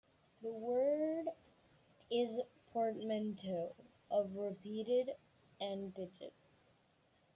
The 0.41 0.49
word 0.51 1.27
is 2.09 2.31
a 2.39 2.47
portmanteau 2.73 3.75
of 4.09 4.35
repeated 4.35 5.11
and 5.59 5.93
digit. 5.93 6.33